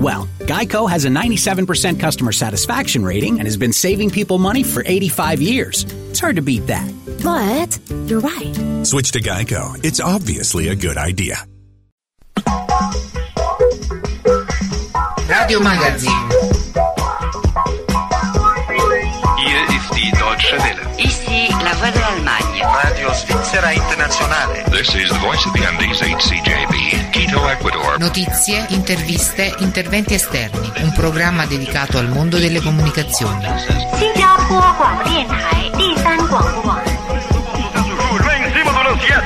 [0.00, 4.82] Well, Geico has a 97% customer satisfaction rating and has been saving people money for
[4.86, 5.84] 85 years.
[6.08, 6.90] It's hard to beat that.
[7.22, 8.86] But you're right.
[8.86, 9.78] Switch to Geico.
[9.84, 11.36] It's obviously a good idea.
[15.28, 16.30] Radio Magazine.
[19.36, 20.79] Hier ist die Deutsche Welle.
[21.48, 22.62] La voix de l'Allemagne.
[22.62, 24.62] Radio Svizzera Internazionale.
[24.70, 27.98] This is the voice of the Andes HCJB, Quito, Ecuador.
[27.98, 30.70] Notizie, interviste, interventi esterni.
[30.82, 33.46] Un programma dedicato al mondo delle comunicazioni.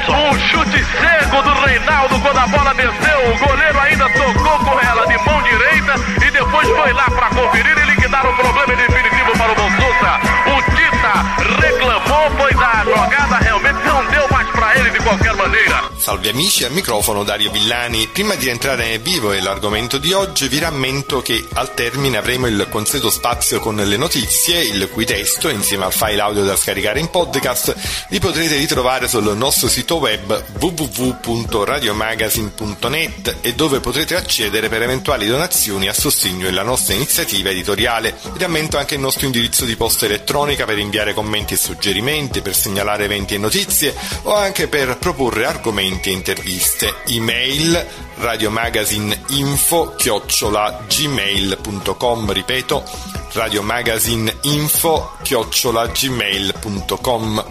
[0.07, 3.33] Um chute cego do Reinaldo quando a bola desceu.
[3.33, 7.77] O goleiro ainda tocou com ela de mão direita e depois foi lá para conferir
[7.77, 8.73] e liquidar o problema.
[8.73, 8.94] Ele
[15.55, 15.94] manera.
[16.05, 18.09] Salve amici, al microfono Dario Villani.
[18.09, 22.47] Prima di entrare nel vivo e l'argomento di oggi vi rammento che al termine avremo
[22.47, 27.01] il consueto spazio con le notizie, il cui testo, insieme al file audio da scaricare
[27.01, 27.75] in podcast,
[28.11, 35.89] li potrete ritrovare sul nostro sito web www.radiomagazine.net e dove potrete accedere per eventuali donazioni
[35.89, 38.15] a sostegno della nostra iniziativa editoriale.
[38.31, 42.55] Vi rammento anche il nostro indirizzo di posta elettronica per inviare commenti e suggerimenti, per
[42.55, 43.95] segnalare eventi e notizie
[44.25, 46.95] o anche per proporre argomenti e interviste.
[47.07, 52.85] Email radiomagazineinfo chiocciola gmail.com ripeto
[53.33, 57.45] radiomagazineinfo chiocciola gmail.com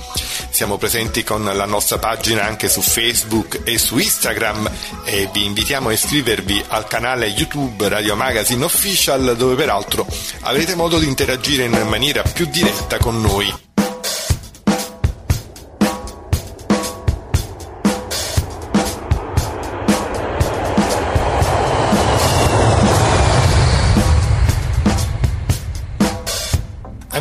[0.49, 4.71] siamo presenti con la nostra pagina anche su Facebook e su Instagram
[5.03, 10.05] e vi invitiamo a iscrivervi al canale YouTube Radio Magazine Official dove peraltro
[10.41, 13.72] avrete modo di interagire in maniera più diretta con noi.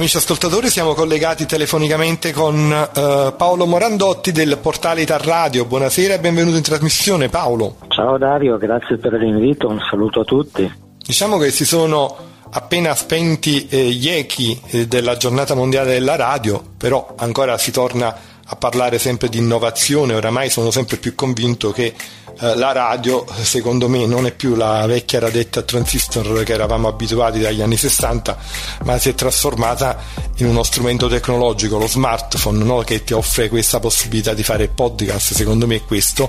[0.03, 5.65] Amici ascoltatori, siamo collegati telefonicamente con eh, Paolo Morandotti del portale Itar Radio.
[5.65, 7.77] Buonasera e benvenuto in trasmissione Paolo.
[7.87, 10.69] Ciao Dario, grazie per l'invito, un saluto a tutti.
[10.99, 12.17] Diciamo che si sono
[12.51, 18.13] appena spenti eh, gli echi eh, della giornata mondiale della radio, però ancora si torna
[18.45, 21.95] a parlare sempre di innovazione, oramai sono sempre più convinto che
[22.43, 27.39] eh, la radio secondo me non è più la vecchia radetta transistor che eravamo abituati
[27.39, 28.37] dagli anni 60
[28.83, 29.97] ma si è trasformata
[30.39, 32.79] in uno strumento tecnologico lo smartphone no?
[32.81, 36.29] che ti offre questa possibilità di fare podcast secondo me è questo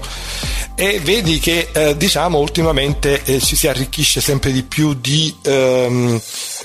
[0.75, 6.21] e vedi che eh, diciamo ultimamente eh, ci si arricchisce sempre di più di ehm,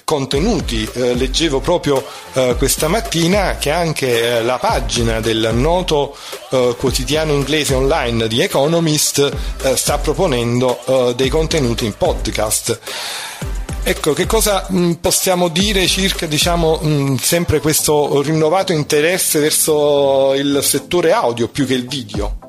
[0.08, 2.02] contenuti eh, leggevo proprio
[2.32, 6.16] eh, questa mattina che anche eh, la pagina del noto
[6.48, 10.78] eh, quotidiano inglese online di Economist eh, sta proponendo
[11.10, 12.80] eh, dei contenuti in podcast.
[13.82, 20.60] Ecco, che cosa mh, possiamo dire circa diciamo, mh, sempre questo rinnovato interesse verso il
[20.62, 22.47] settore audio più che il video?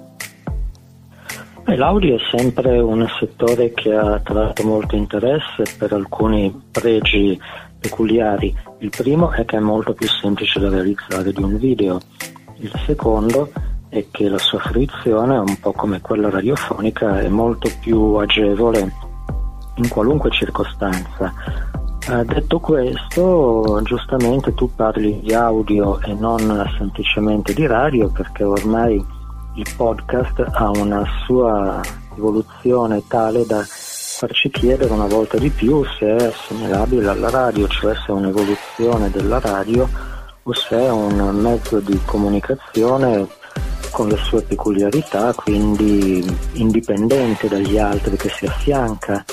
[1.76, 7.40] L'audio è sempre un settore che ha attratto molto interesse per alcuni pregi
[7.80, 8.54] peculiari.
[8.80, 12.00] Il primo è che è molto più semplice da realizzare di un video.
[12.58, 13.52] Il secondo
[13.88, 18.92] è che la sua fruizione, un po' come quella radiofonica, è molto più agevole
[19.76, 21.34] in qualunque circostanza.
[22.10, 29.18] Eh, detto questo, giustamente tu parli di audio e non semplicemente di radio perché ormai
[29.60, 31.82] il podcast ha una sua
[32.16, 37.94] evoluzione tale da farci chiedere una volta di più se è assimilabile alla radio, cioè
[37.96, 39.90] se è un'evoluzione della radio
[40.44, 43.28] o se è un mezzo di comunicazione
[43.92, 49.26] con le sue peculiarità, quindi indipendente dagli altri, che si affianca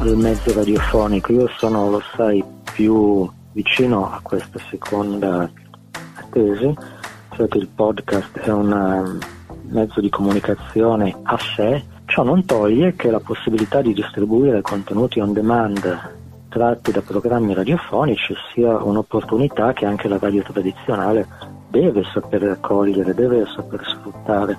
[0.00, 1.32] al mezzo radiofonico.
[1.32, 2.42] Io sono, lo sai,
[2.72, 5.48] più vicino a questa seconda
[6.30, 6.74] tesi,
[7.36, 9.38] cioè che il podcast è un
[9.70, 15.32] mezzo di comunicazione a sé, ciò non toglie che la possibilità di distribuire contenuti on
[15.32, 16.18] demand
[16.48, 21.26] tratti da programmi radiofonici sia un'opportunità che anche la radio tradizionale
[21.68, 24.58] deve saper cogliere, deve saper sfruttare.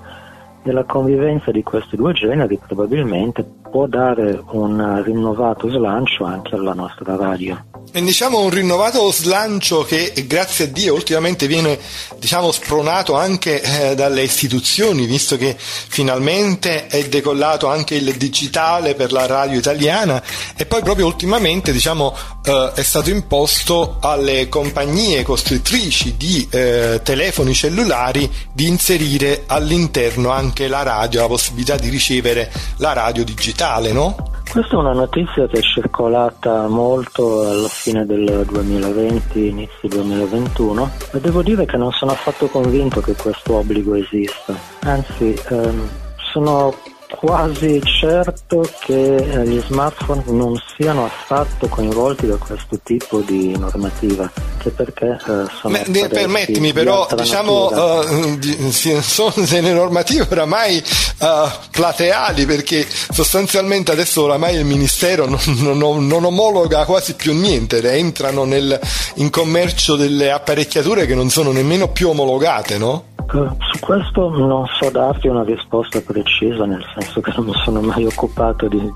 [0.64, 6.72] E la convivenza di questi due generi probabilmente può dare un rinnovato slancio anche alla
[6.72, 7.71] nostra radio.
[7.94, 11.78] E diciamo un rinnovato slancio che grazie a Dio ultimamente viene
[12.16, 19.12] diciamo, spronato anche eh, dalle istituzioni, visto che finalmente è decollato anche il digitale per
[19.12, 20.22] la radio italiana
[20.56, 27.52] e poi proprio ultimamente diciamo, eh, è stato imposto alle compagnie costruttrici di eh, telefoni
[27.52, 34.31] cellulari di inserire all'interno anche la radio, la possibilità di ricevere la radio digitale, no?
[34.52, 41.20] Questa è una notizia che è circolata molto alla fine del 2020, inizio 2021 e
[41.20, 44.54] devo dire che non sono affatto convinto che questo obbligo esista.
[44.80, 45.88] Anzi, ehm,
[46.32, 46.74] sono
[47.16, 54.30] quasi certo che eh, gli smartphone non siano affatto coinvolti da questo tipo di normativa,
[54.58, 55.78] che perché eh, sono...
[55.86, 58.70] Beh, permettimi però, diciamo, uh,
[59.00, 60.82] sono delle normative oramai
[61.20, 61.26] uh,
[61.70, 65.40] plateali perché sostanzialmente adesso oramai il Ministero non,
[65.76, 68.78] non, non omologa quasi più niente, entrano nel,
[69.14, 73.10] in commercio delle apparecchiature che non sono nemmeno più omologate, no?
[73.32, 78.04] Su questo non so darti una risposta precisa, nel senso che non mi sono mai
[78.04, 78.92] occupato di,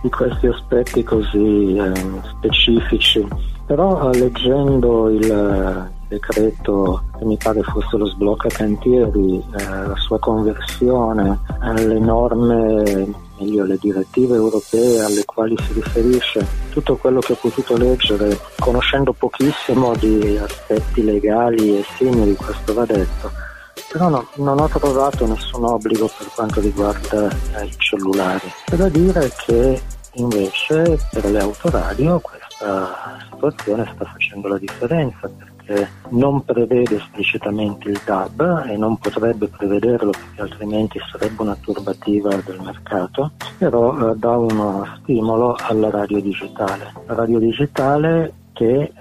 [0.00, 1.92] di questi aspetti così eh,
[2.22, 3.26] specifici,
[3.66, 10.20] però eh, leggendo il decreto che mi pare fosse lo sblocca cantieri, eh, la sua
[10.20, 17.38] conversione alle norme, meglio le direttive europee alle quali si riferisce, tutto quello che ho
[17.40, 23.48] potuto leggere, conoscendo pochissimo di aspetti legali e simili, questo va detto
[23.90, 27.28] però no, non ho trovato nessun obbligo per quanto riguarda
[27.62, 28.50] i cellulari.
[28.66, 29.82] C'è da dire che
[30.14, 38.00] invece per le autoradio questa situazione sta facendo la differenza perché non prevede esplicitamente il
[38.04, 44.36] DAB e non potrebbe prevederlo perché altrimenti sarebbe una turbativa del mercato, però eh, dà
[44.36, 46.92] uno stimolo alla radio digitale.
[47.06, 48.92] La radio digitale che eh,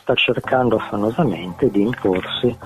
[0.00, 2.56] sta cercando affannosamente di imporsi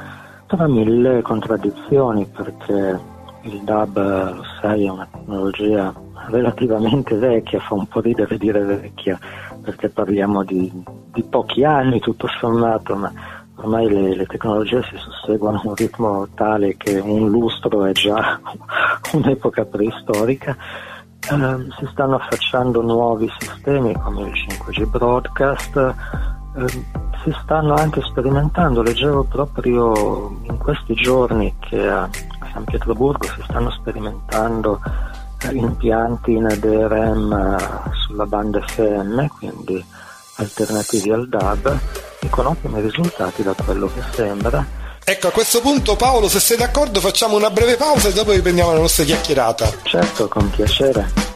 [0.49, 2.99] tra mille contraddizioni perché
[3.43, 3.97] il DAB,
[4.35, 5.95] lo sai, è una tecnologia
[6.29, 9.19] relativamente vecchia, fa un po' ridere dire vecchia
[9.63, 10.71] perché parliamo di,
[11.13, 13.13] di pochi anni tutto sommato, ma
[13.57, 18.41] ormai le, le, tecnologie si susseguono a un ritmo tale che un lustro è già
[19.13, 20.57] un'epoca preistorica.
[21.31, 28.83] Eh, si stanno affacciando nuovi sistemi come il 5G broadcast, eh, si stanno anche sperimentando,
[28.83, 32.09] leggevo proprio in questi giorni che a
[32.53, 34.81] San Pietroburgo si stanno sperimentando
[35.43, 39.85] eh, impianti in DRM eh, sulla banda FM, quindi
[40.37, 41.79] alternativi al DAB,
[42.21, 44.65] e con ottimi risultati da quello che sembra.
[45.05, 48.73] Ecco, a questo punto Paolo, se sei d'accordo facciamo una breve pausa e dopo riprendiamo
[48.73, 49.71] la nostra chiacchierata.
[49.83, 51.28] Certo, con piacere.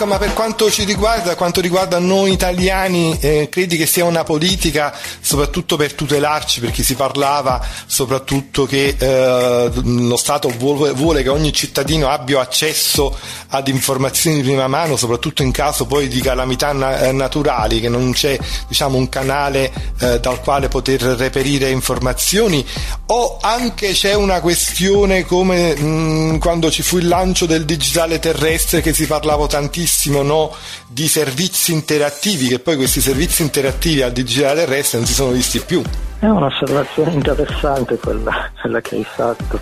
[0.00, 4.24] Ecco, ma per quanto ci riguarda, quanto riguarda noi italiani, eh, credi che sia una
[4.24, 4.96] politica
[5.30, 11.52] soprattutto per tutelarci, perché si parlava soprattutto che eh, lo Stato vuole, vuole, che ogni
[11.52, 13.16] cittadino abbia accesso
[13.50, 18.10] ad informazioni di prima mano, soprattutto in caso poi di calamità na- naturali, che non
[18.10, 19.70] c'è diciamo, un canale
[20.00, 22.66] eh, dal quale poter reperire informazioni,
[23.06, 28.80] o anche c'è una questione come mh, quando ci fu il lancio del digitale terrestre
[28.80, 30.54] che si parlava tantissimo benissimo no,
[30.88, 35.60] di servizi interattivi, che poi questi servizi interattivi al digitale terrestre non si sono visti
[35.60, 35.82] più.
[36.18, 39.60] È un'osservazione interessante quella, quella che hai fatto.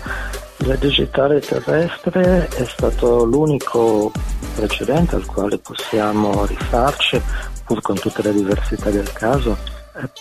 [0.57, 4.11] Il digitale terrestre è stato l'unico
[4.55, 7.21] precedente al quale possiamo rifarci,
[7.65, 9.57] pur con tutte le diversità del caso,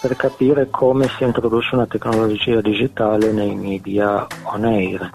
[0.01, 5.11] per capire come si introduce una tecnologia digitale nei media on air.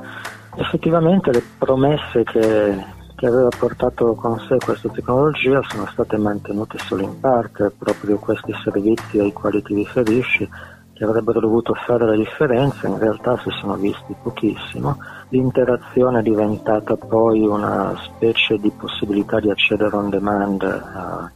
[0.55, 7.03] Effettivamente le promesse che, che aveva portato con sé questa tecnologia sono state mantenute solo
[7.03, 10.49] in parte, proprio questi servizi ai quali ti riferisci
[10.91, 14.97] che avrebbero dovuto fare la differenza in realtà si sono visti pochissimo.
[15.29, 21.31] L'interazione è diventata poi una specie di possibilità di accedere on demand a,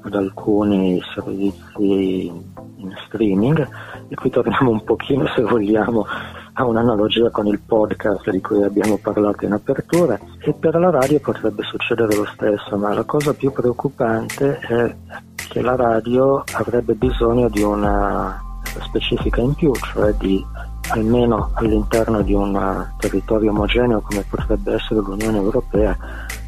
[0.00, 2.26] ad alcuni servizi
[2.76, 3.68] in streaming
[4.06, 6.06] e qui torniamo un pochino se vogliamo
[6.54, 11.18] a un'analogia con il podcast di cui abbiamo parlato in apertura e per la radio
[11.20, 14.94] potrebbe succedere lo stesso ma la cosa più preoccupante è
[15.48, 18.40] che la radio avrebbe bisogno di una
[18.80, 20.44] specifica in più, cioè di
[20.90, 25.96] almeno all'interno di un territorio omogeneo come potrebbe essere l'Unione Europea,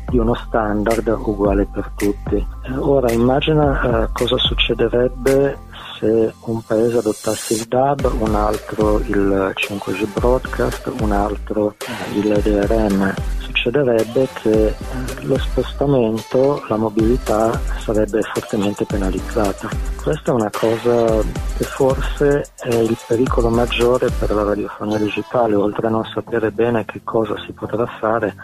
[0.09, 2.37] di uno standard uguale per tutti.
[2.37, 5.59] Eh, ora immagina eh, cosa succederebbe
[6.05, 11.77] se un paese adottasse il DAB, un altro il 5G broadcast, un altro
[12.15, 14.75] il DRM succederebbe che
[15.23, 19.69] lo spostamento, la mobilità sarebbe fortemente penalizzata.
[20.03, 21.23] Questa è una cosa
[21.57, 26.85] che forse è il pericolo maggiore per la radiofonia digitale, oltre a non sapere bene
[26.85, 28.35] che cosa si potrà fare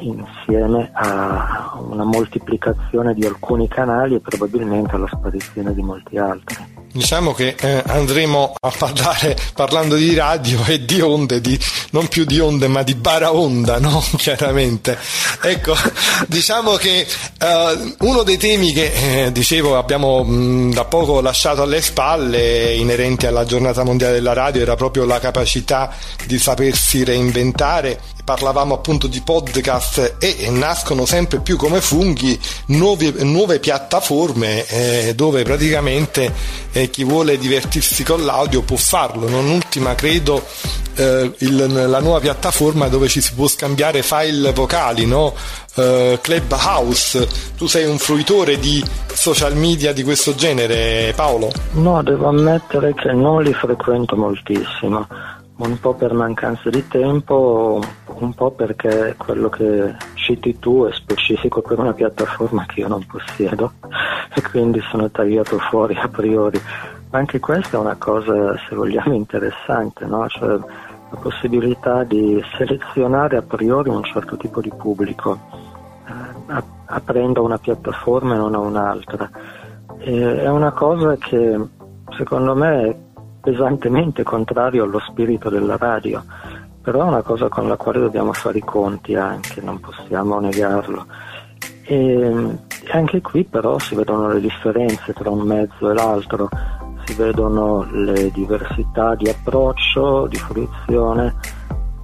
[0.00, 6.71] insieme a una moltiplicazione di alcuni canali e probabilmente alla sparizione di molti altri.
[6.94, 11.58] Diciamo che eh, andremo a parlare, parlando di radio e di onde, di,
[11.92, 14.04] non più di onde ma di baraonda, no?
[14.18, 14.98] Chiaramente.
[15.40, 15.74] Ecco,
[16.26, 17.06] diciamo che
[17.38, 23.24] eh, uno dei temi che, eh, dicevo, abbiamo mh, da poco lasciato alle spalle, inerenti
[23.26, 25.94] alla giornata mondiale della radio, era proprio la capacità
[26.26, 33.58] di sapersi reinventare parlavamo appunto di podcast e nascono sempre più come funghi nuove, nuove
[33.58, 36.32] piattaforme eh, dove praticamente
[36.72, 39.28] eh, chi vuole divertirsi con l'audio può farlo.
[39.28, 40.44] Non ultima credo
[40.94, 45.34] eh, il, la nuova piattaforma dove ci si può scambiare file vocali, no?
[45.74, 47.26] Uh, Clubhouse.
[47.56, 51.50] Tu sei un fruitore di social media di questo genere, Paolo?
[51.72, 55.06] No, devo ammettere che non li frequento moltissimo
[55.56, 61.60] un po' per mancanza di tempo, un po' perché quello che citi tu è specifico
[61.60, 63.72] per una piattaforma che io non possiedo
[64.34, 66.60] e quindi sono tagliato fuori a priori.
[67.10, 70.26] Ma anche questa è una cosa, se vogliamo, interessante, no?
[70.28, 75.38] cioè, la possibilità di selezionare a priori un certo tipo di pubblico,
[76.06, 79.30] eh, aprendo una piattaforma e non a un'altra.
[79.98, 81.60] E è una cosa che
[82.16, 83.01] secondo me
[83.42, 86.22] pesantemente contrario allo spirito della radio,
[86.80, 91.06] però è una cosa con la quale dobbiamo fare i conti anche, non possiamo negarlo.
[91.84, 92.58] E
[92.92, 96.48] anche qui però si vedono le differenze tra un mezzo e l'altro,
[97.04, 101.34] si vedono le diversità di approccio, di fruizione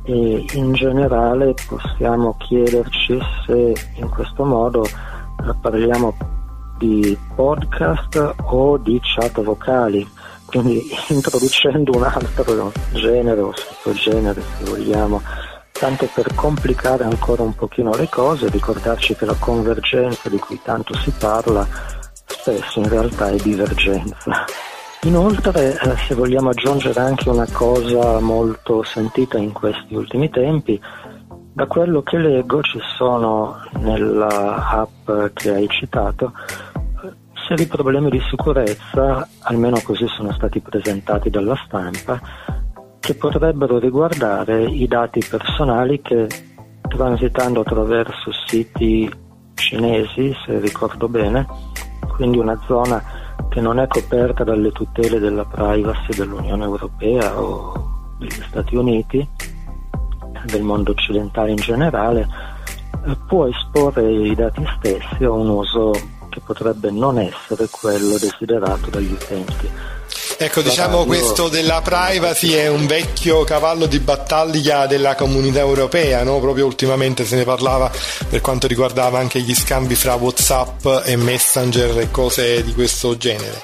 [0.02, 4.84] e in generale possiamo chiederci se in questo modo
[5.60, 6.14] parliamo
[6.78, 10.06] di podcast o di chat vocali
[10.48, 15.22] quindi introducendo un altro genere o sottogenere se vogliamo,
[15.72, 20.94] tanto per complicare ancora un pochino le cose, ricordarci che la convergenza di cui tanto
[20.96, 21.66] si parla
[22.26, 24.44] spesso in realtà è divergenza.
[25.02, 30.80] Inoltre, eh, se vogliamo aggiungere anche una cosa molto sentita in questi ultimi tempi,
[31.52, 36.32] da quello che leggo ci sono nella app che hai citato
[37.48, 42.20] seri problemi di sicurezza, almeno così sono stati presentati dalla stampa,
[43.00, 46.26] che potrebbero riguardare i dati personali che
[46.86, 49.10] transitando attraverso siti
[49.54, 51.46] cinesi, se ricordo bene,
[52.16, 53.02] quindi una zona
[53.48, 59.26] che non è coperta dalle tutele della privacy dell'Unione Europea o degli Stati Uniti,
[60.44, 62.28] del mondo occidentale in generale,
[63.26, 65.92] può esporre i dati stessi a un uso
[66.28, 69.70] che potrebbe non essere quello desiderato dagli utenti.
[70.40, 76.38] Ecco, diciamo questo della privacy è un vecchio cavallo di battaglia della comunità europea, no?
[76.38, 77.90] proprio ultimamente se ne parlava
[78.28, 83.60] per quanto riguardava anche gli scambi fra Whatsapp e Messenger e cose di questo genere.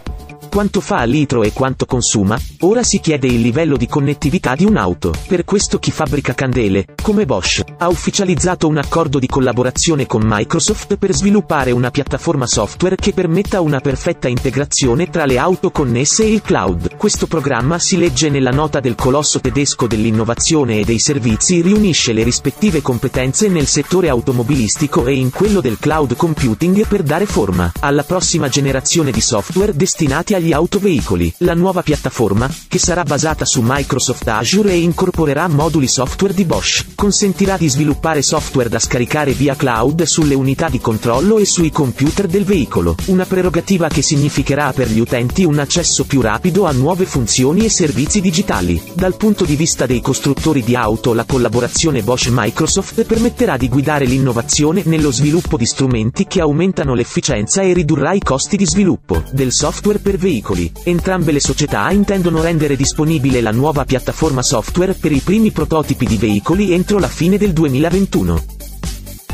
[0.53, 4.67] quanto fa a litro e quanto consuma, ora si chiede il livello di connettività di
[4.67, 5.15] un'auto.
[5.27, 10.99] Per questo chi fabbrica candele, come Bosch, ha ufficializzato un accordo di collaborazione con Microsoft
[10.99, 16.33] per sviluppare una piattaforma software che permetta una perfetta integrazione tra le auto connesse e
[16.35, 16.97] il cloud.
[16.99, 22.25] Questo programma si legge nella nota del colosso tedesco dell'innovazione e dei servizi riunisce le
[22.25, 28.03] rispettive competenze nel settore automobilistico e in quello del cloud computing per dare forma alla
[28.03, 31.33] prossima generazione di software destinati agli agli autoveicoli.
[31.39, 36.95] La nuova piattaforma, che sarà basata su Microsoft Azure e incorporerà moduli software di Bosch,
[36.97, 42.27] consentirà di sviluppare software da scaricare via cloud sulle unità di controllo e sui computer
[42.27, 47.05] del veicolo, una prerogativa che significherà per gli utenti un accesso più rapido a nuove
[47.05, 48.83] funzioni e servizi digitali.
[48.95, 54.83] Dal punto di vista dei costruttori di auto la collaborazione Bosch-Microsoft permetterà di guidare l'innovazione
[54.87, 59.99] nello sviluppo di strumenti che aumentano l'efficienza e ridurrà i costi di sviluppo del software
[60.01, 60.73] per veicoli veicoli.
[60.85, 66.17] Entrambe le società intendono rendere disponibile la nuova piattaforma software per i primi prototipi di
[66.17, 68.62] veicoli entro la fine del 2021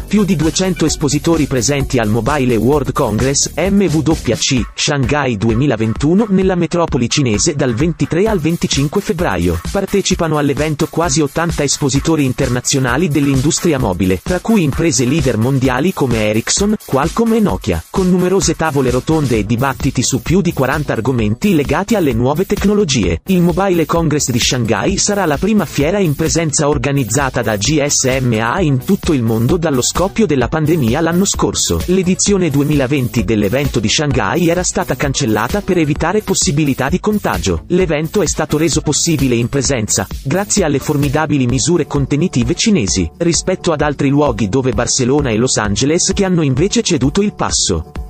[0.08, 7.54] più di 200 espositori presenti al Mobile World Congress MWC Shanghai 2021 nella metropoli cinese
[7.54, 9.60] dal 23 al 25 febbraio.
[9.70, 16.76] Partecipano all'evento quasi 80 espositori internazionali dell'industria mobile, tra cui imprese leader mondiali come Ericsson,
[16.86, 21.96] Qualcomm e Nokia, con numerose tavole rotonde e dibattiti su più di 40 argomenti legati
[21.96, 23.20] alle nuove tecnologie.
[23.26, 28.82] Il Mobile Congress di Shanghai sarà la prima fiera in presenza organizzata da GSMA in
[28.82, 31.82] tutto il mondo dallo scorso scoppio della pandemia l'anno scorso.
[31.86, 37.64] L'edizione 2020 dell'evento di Shanghai era stata cancellata per evitare possibilità di contagio.
[37.70, 43.80] L'evento è stato reso possibile in presenza, grazie alle formidabili misure contenitive cinesi, rispetto ad
[43.80, 48.07] altri luoghi dove Barcellona e Los Angeles che hanno invece ceduto il passo.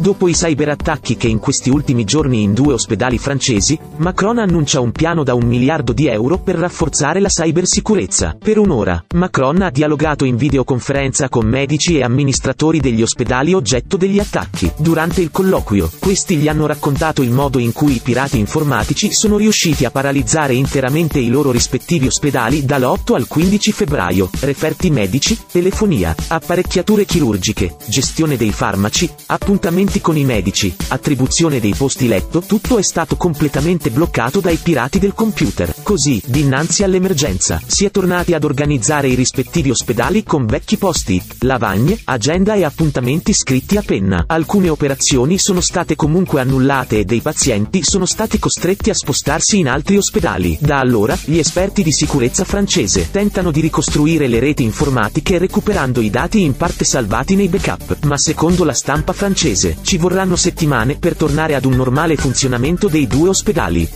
[0.00, 4.92] Dopo i cyberattacchi che in questi ultimi giorni in due ospedali francesi, Macron annuncia un
[4.92, 8.36] piano da un miliardo di euro per rafforzare la cybersicurezza.
[8.40, 14.20] Per un'ora, Macron ha dialogato in videoconferenza con medici e amministratori degli ospedali oggetto degli
[14.20, 14.70] attacchi.
[14.76, 19.36] Durante il colloquio, questi gli hanno raccontato il modo in cui i pirati informatici sono
[19.36, 26.14] riusciti a paralizzare interamente i loro rispettivi ospedali dall'8 al 15 febbraio, referti medici, telefonia,
[26.28, 32.78] apparecchiature chirurgiche, gestione dei farmaci, appuntamenti appuntamenti con i medici, attribuzione dei posti letto, tutto
[32.78, 35.74] è stato completamente bloccato dai pirati del computer.
[35.82, 41.98] Così, dinanzi all'emergenza, si è tornati ad organizzare i rispettivi ospedali con vecchi posti, lavagne,
[42.04, 44.24] agenda e appuntamenti scritti a penna.
[44.26, 49.68] Alcune operazioni sono state comunque annullate e dei pazienti sono stati costretti a spostarsi in
[49.68, 50.58] altri ospedali.
[50.60, 56.10] Da allora, gli esperti di sicurezza francese tentano di ricostruire le reti informatiche recuperando i
[56.10, 61.16] dati in parte salvati nei backup, ma secondo la stampa francese, ci vorranno settimane per
[61.16, 63.88] tornare ad un normale funzionamento dei due ospedali.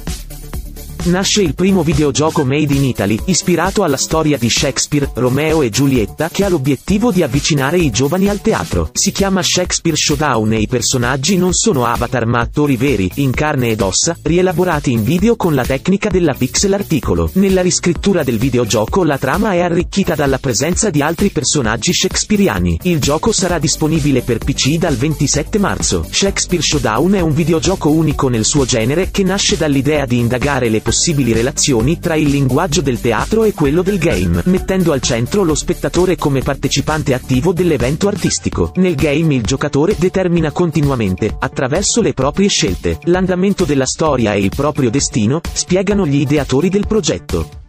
[1.07, 6.29] Nasce il primo videogioco made in Italy, ispirato alla storia di Shakespeare, Romeo e Giulietta,
[6.29, 8.91] che ha l'obiettivo di avvicinare i giovani al teatro.
[8.93, 13.71] Si chiama Shakespeare Showdown e i personaggi non sono avatar ma attori veri, in carne
[13.71, 17.31] ed ossa, rielaborati in video con la tecnica della pixel articolo.
[17.35, 22.81] Nella riscrittura del videogioco la trama è arricchita dalla presenza di altri personaggi shakespeariani.
[22.83, 26.07] Il gioco sarà disponibile per PC dal 27 marzo.
[26.11, 30.81] Shakespeare Showdown è un videogioco unico nel suo genere che nasce dall'idea di indagare le
[30.93, 35.55] possibili relazioni tra il linguaggio del teatro e quello del game, mettendo al centro lo
[35.55, 38.73] spettatore come partecipante attivo dell'evento artistico.
[38.75, 44.53] Nel game il giocatore determina continuamente, attraverso le proprie scelte, l'andamento della storia e il
[44.55, 47.62] proprio destino, spiegano gli ideatori del progetto.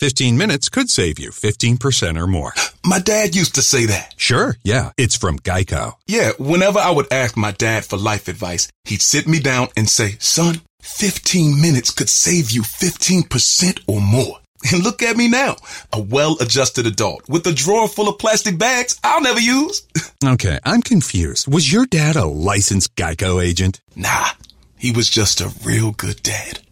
[0.00, 2.52] 15 minutes could save you 15% or more.
[2.84, 4.14] My dad used to say that.
[4.16, 4.92] Sure, yeah.
[4.96, 5.94] It's from Geico.
[6.06, 9.88] Yeah, whenever I would ask my dad for life advice, he'd sit me down and
[9.88, 14.38] say, son, 15 minutes could save you 15% or more.
[14.72, 15.54] And look at me now,
[15.92, 19.86] a well-adjusted adult with a drawer full of plastic bags I'll never use.
[20.24, 21.52] okay, I'm confused.
[21.52, 23.80] Was your dad a licensed Geico agent?
[23.94, 24.30] Nah,
[24.76, 26.60] he was just a real good dad.